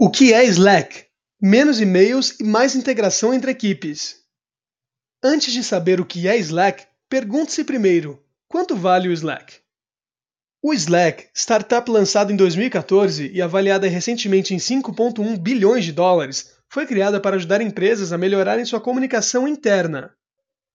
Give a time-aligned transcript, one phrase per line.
[0.00, 1.06] O que é Slack?
[1.42, 4.14] Menos e-mails e mais integração entre equipes.
[5.20, 9.56] Antes de saber o que é Slack, pergunte-se primeiro: quanto vale o Slack?
[10.62, 16.86] O Slack, startup lançado em 2014 e avaliada recentemente em 5,1 bilhões de dólares, foi
[16.86, 20.14] criada para ajudar empresas a melhorarem sua comunicação interna,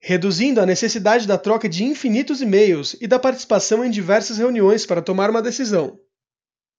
[0.00, 5.02] reduzindo a necessidade da troca de infinitos e-mails e da participação em diversas reuniões para
[5.02, 6.00] tomar uma decisão.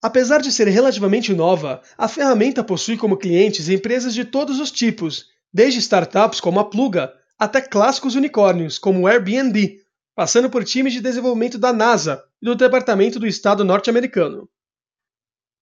[0.01, 5.27] Apesar de ser relativamente nova, a ferramenta possui como clientes empresas de todos os tipos,
[5.53, 9.79] desde startups como a Pluga até clássicos unicórnios como o Airbnb,
[10.15, 14.49] passando por times de desenvolvimento da NASA e do Departamento do Estado norte-americano.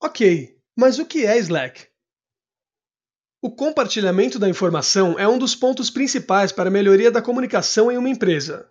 [0.02, 1.88] Ok, mas o que é Slack?
[3.42, 7.98] O compartilhamento da informação é um dos pontos principais para a melhoria da comunicação em
[7.98, 8.70] uma empresa.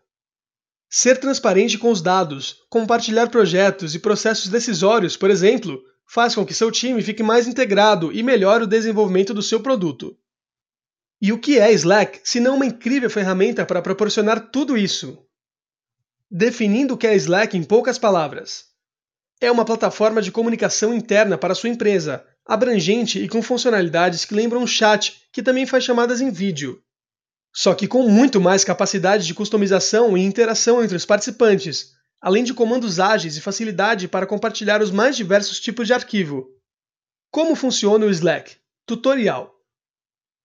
[0.91, 6.55] Ser transparente com os dados, compartilhar projetos e processos decisórios, por exemplo, faz com que
[6.55, 10.17] seu time fique mais integrado e melhore o desenvolvimento do seu produto.
[11.21, 15.23] E o que é Slack se não uma incrível ferramenta para proporcionar tudo isso?
[16.31, 18.65] Definindo o que é Slack em poucas palavras.
[19.41, 24.63] É uma plataforma de comunicação interna para sua empresa, abrangente e com funcionalidades que lembram
[24.63, 26.83] um chat, que também faz chamadas em vídeo
[27.55, 32.55] só que com muito mais capacidade de customização e interação entre os participantes, além de
[32.55, 36.49] comandos ágeis e facilidade para compartilhar os mais diversos tipos de arquivo.
[37.31, 38.57] Como funciona o Slack?
[38.87, 39.55] Tutorial.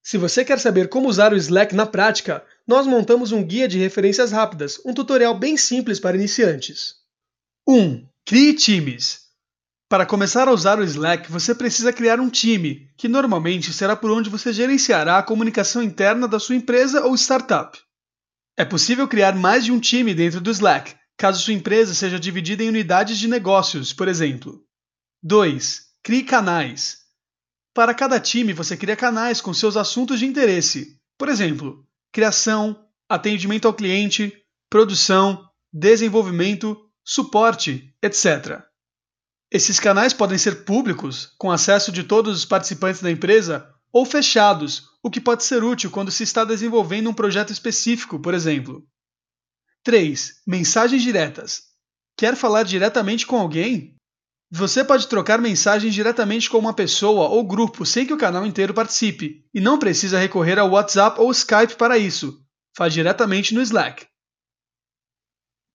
[0.04, 3.80] Se você quer saber como usar o Slack na prática, nós montamos um guia de
[3.80, 6.96] referências rápidas, um tutorial bem simples para iniciantes.
[7.68, 8.06] 1.
[8.26, 9.23] Crie times.
[9.94, 14.10] Para começar a usar o Slack, você precisa criar um time, que normalmente será por
[14.10, 17.78] onde você gerenciará a comunicação interna da sua empresa ou startup.
[18.58, 22.64] É possível criar mais de um time dentro do Slack, caso sua empresa seja dividida
[22.64, 24.66] em unidades de negócios, por exemplo.
[25.22, 25.82] 2.
[26.02, 26.98] Crie canais.
[27.72, 33.68] Para cada time, você cria canais com seus assuntos de interesse, por exemplo, criação, atendimento
[33.68, 34.34] ao cliente,
[34.72, 36.76] produção, desenvolvimento,
[37.06, 38.73] suporte, etc.
[39.54, 44.90] Esses canais podem ser públicos, com acesso de todos os participantes da empresa, ou fechados,
[45.04, 48.84] o que pode ser útil quando se está desenvolvendo um projeto específico, por exemplo.
[49.84, 50.42] 3.
[50.48, 51.66] Mensagens diretas.
[52.18, 53.96] Quer falar diretamente com alguém?
[54.50, 58.74] Você pode trocar mensagens diretamente com uma pessoa ou grupo sem que o canal inteiro
[58.74, 62.44] participe, e não precisa recorrer ao WhatsApp ou Skype para isso.
[62.76, 64.08] Faz diretamente no Slack.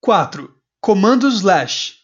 [0.01, 0.53] 4.
[0.81, 1.98] Comandos slash.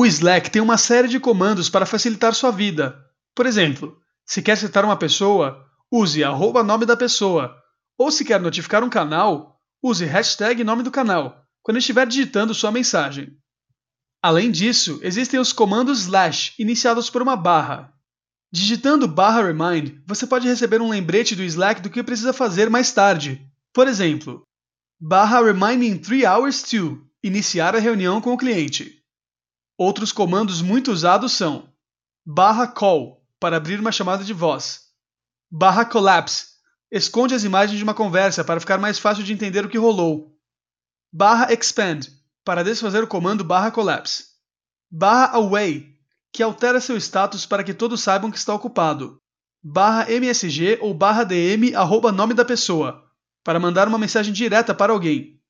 [0.00, 2.98] O Slack tem uma série de comandos para facilitar sua vida.
[3.34, 5.62] Por exemplo, se quer citar uma pessoa,
[5.92, 7.54] use arroba nome da pessoa.
[7.98, 12.72] Ou se quer notificar um canal, use hashtag nome do canal, quando estiver digitando sua
[12.72, 13.36] mensagem.
[14.22, 17.92] Além disso, existem os comandos slash, iniciados por uma barra.
[18.50, 22.90] Digitando barra remind, você pode receber um lembrete do Slack do que precisa fazer mais
[22.90, 23.46] tarde.
[23.70, 24.44] Por exemplo,
[24.98, 28.98] barra remind in 3 hours to, iniciar a reunião com o cliente.
[29.82, 31.72] Outros comandos muito usados são
[32.22, 34.82] barra call para abrir uma chamada de voz,
[35.50, 36.48] barra collapse
[36.92, 40.38] esconde as imagens de uma conversa para ficar mais fácil de entender o que rolou,
[41.10, 42.00] barra expand
[42.44, 44.26] para desfazer o comando barra collapse,
[44.90, 45.96] barra away
[46.30, 49.18] que altera seu status para que todos saibam que está ocupado,
[49.62, 53.02] barra msg ou barra dm arroba nome da pessoa
[53.42, 55.40] para mandar uma mensagem direta para alguém.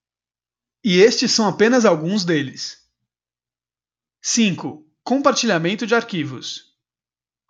[0.85, 2.80] E estes são apenas alguns deles.
[4.23, 4.85] 5.
[5.03, 6.65] Compartilhamento de arquivos.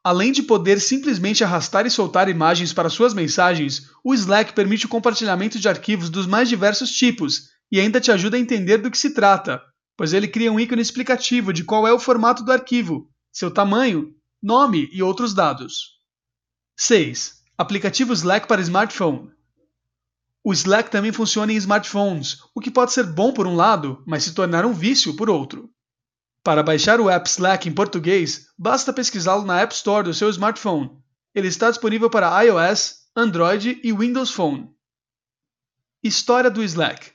[0.04, 4.88] Além de poder simplesmente arrastar e soltar imagens para suas mensagens, o Slack permite o
[4.88, 8.96] compartilhamento de arquivos dos mais diversos tipos e ainda te ajuda a entender do que
[8.96, 9.60] se trata,
[9.96, 14.14] pois ele cria um ícone explicativo de qual é o formato do arquivo, seu tamanho,
[14.40, 15.98] nome e outros dados.
[16.76, 17.42] 6.
[17.58, 19.28] Aplicativo Slack para smartphone.
[20.44, 24.22] O Slack também funciona em smartphones, o que pode ser bom por um lado, mas
[24.22, 25.68] se tornar um vício por outro.
[26.42, 30.90] Para baixar o app Slack em português, basta pesquisá-lo na App Store do seu smartphone.
[31.34, 34.70] Ele está disponível para iOS, Android e Windows Phone.
[36.02, 37.12] História do Slack.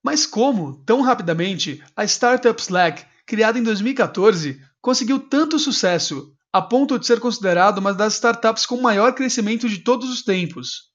[0.00, 7.00] Mas como, tão rapidamente, a startup Slack, criada em 2014, conseguiu tanto sucesso, a ponto
[7.00, 10.89] de ser considerado uma das startups com maior crescimento de todos os tempos?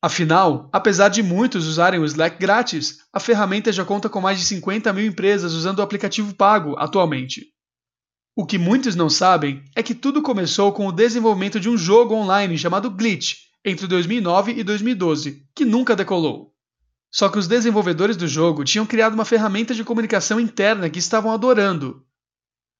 [0.00, 4.44] Afinal, apesar de muitos usarem o Slack grátis, a ferramenta já conta com mais de
[4.44, 7.46] 50 mil empresas usando o aplicativo pago atualmente.
[8.36, 12.14] O que muitos não sabem é que tudo começou com o desenvolvimento de um jogo
[12.14, 16.54] online chamado Glitch entre 2009 e 2012, que nunca decolou.
[17.10, 21.32] Só que os desenvolvedores do jogo tinham criado uma ferramenta de comunicação interna que estavam
[21.32, 22.04] adorando.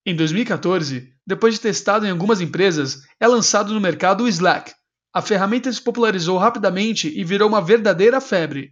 [0.07, 4.73] Em 2014, depois de testado em algumas empresas, é lançado no mercado o Slack.
[5.19, 8.71] A ferramenta se popularizou rapidamente e virou uma verdadeira febre.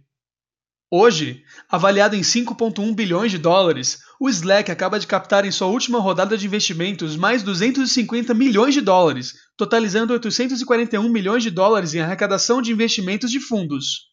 [0.89, 5.99] Hoje, avaliado em 5,1 bilhões de dólares, o Slack acaba de captar em sua última
[5.99, 12.61] rodada de investimentos mais 250 milhões de dólares, totalizando 841 milhões de dólares em arrecadação
[12.61, 14.05] de investimentos de fundos.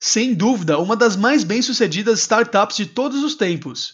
[0.00, 3.92] Sem dúvida, uma das mais bem-sucedidas startups de todos os tempos.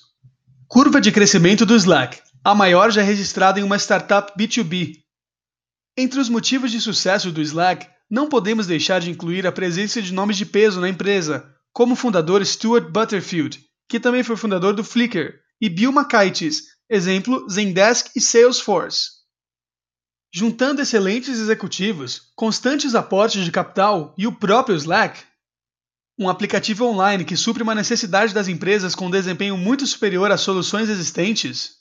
[0.69, 5.00] Curva de crescimento do Slack, a maior já registrada em uma startup B2B.
[5.96, 10.12] Entre os motivos de sucesso do Slack, não podemos deixar de incluir a presença de
[10.12, 14.84] nomes de peso na empresa, como o fundador Stuart Butterfield, que também foi fundador do
[14.84, 19.20] Flickr, e Bill McKightis, exemplo Zendesk e Salesforce.
[20.32, 25.22] Juntando excelentes executivos, constantes aportes de capital e o próprio Slack,
[26.19, 30.88] um aplicativo online que supre uma necessidade das empresas com desempenho muito superior às soluções
[30.88, 31.76] existentes,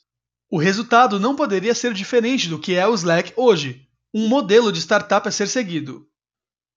[0.49, 4.79] o resultado não poderia ser diferente do que é o Slack hoje, um modelo de
[4.79, 6.07] startup a ser seguido.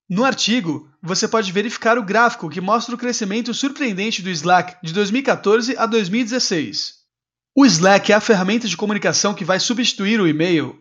[0.08, 4.92] No artigo, você pode verificar o gráfico que mostra o crescimento surpreendente do Slack de
[4.92, 7.02] 2014 a 2016.
[7.54, 10.78] O Slack é a ferramenta de comunicação que vai substituir o e-mail.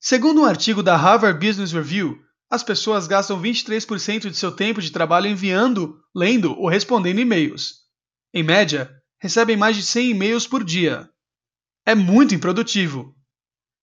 [0.00, 2.18] Segundo um artigo da Harvard Business Review,
[2.50, 7.80] as pessoas gastam 23% de seu tempo de trabalho enviando, lendo ou respondendo e-mails.
[8.32, 8.90] Em média,
[9.20, 11.08] recebem mais de 100 e-mails por dia.
[11.84, 13.14] É muito improdutivo,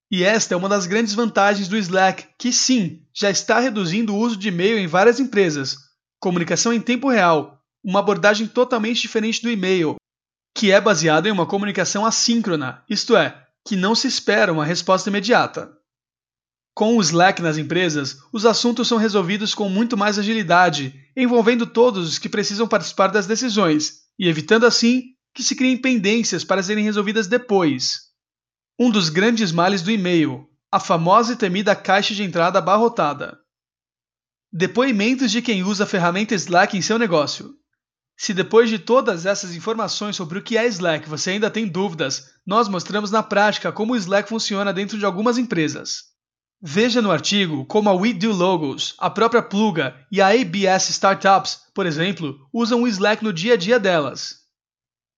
[0.10, 4.18] e esta é uma das grandes vantagens do Slack, que sim, já está reduzindo o
[4.18, 5.78] uso de e-mail em várias empresas.
[6.20, 9.96] Comunicação em tempo real, uma abordagem totalmente diferente do e-mail,
[10.56, 15.10] que é baseada em uma comunicação assíncrona, isto é, que não se espera uma resposta
[15.10, 15.72] imediata.
[16.74, 22.08] Com o Slack nas empresas, os assuntos são resolvidos com muito mais agilidade, envolvendo todos
[22.08, 25.04] os que precisam participar das decisões, e evitando assim
[25.34, 28.07] que se criem pendências para serem resolvidas depois.
[28.80, 33.40] Um dos grandes males do e-mail, a famosa e temida caixa de entrada abarrotada.
[34.54, 37.56] Depoimentos de quem usa a ferramenta Slack em seu negócio.
[38.16, 42.26] Se depois de todas essas informações sobre o que é Slack você ainda tem dúvidas,
[42.46, 46.04] nós mostramos na prática como o Slack funciona dentro de algumas empresas.
[46.62, 51.62] Veja no artigo como a We Do Logos, a própria Pluga e a ABS Startups,
[51.74, 54.47] por exemplo, usam o Slack no dia a dia delas.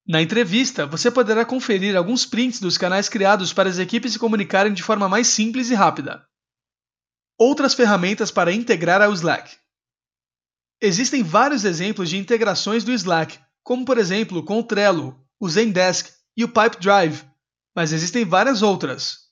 [0.10, 4.74] Na entrevista, você poderá conferir alguns prints dos canais criados para as equipes se comunicarem
[4.74, 6.28] de forma mais simples e rápida.
[7.38, 9.56] Outras ferramentas para integrar ao Slack.
[10.82, 16.12] Existem vários exemplos de integrações do Slack, como por exemplo com o Trello, o Zendesk
[16.36, 17.24] e o Pipedrive,
[17.76, 19.28] mas existem várias outras,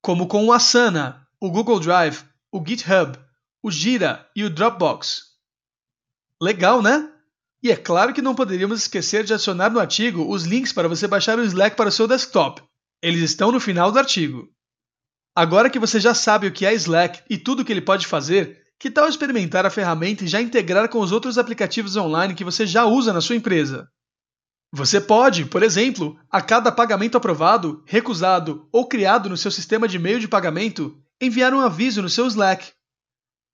[0.00, 3.18] como com o Asana, o Google Drive, o GitHub,
[3.62, 5.24] o Gira e o Dropbox.
[6.40, 7.12] Legal, né?
[7.62, 11.06] E é claro que não poderíamos esquecer de adicionar no artigo os links para você
[11.06, 12.62] baixar o Slack para o seu desktop.
[13.02, 14.48] Eles estão no final do artigo.
[15.34, 18.06] Agora que você já sabe o que é Slack e tudo o que ele pode
[18.06, 22.44] fazer, que tal experimentar a ferramenta e já integrar com os outros aplicativos online que
[22.44, 23.86] você já usa na sua empresa?
[24.72, 29.96] Você pode, por exemplo, a cada pagamento aprovado, recusado ou criado no seu sistema de
[29.96, 32.72] e-mail de pagamento, enviar um aviso no seu Slack.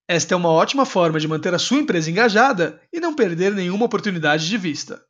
[0.08, 3.86] Esta é uma ótima forma de manter a sua empresa engajada e não perder nenhuma
[3.86, 5.02] oportunidade de vista.